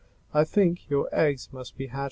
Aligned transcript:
I 0.33 0.45
think 0.45 0.89
your 0.89 1.09
eggs 1.13 1.49
must 1.53 1.77
be 1.77 1.85
hatching." 1.85 1.99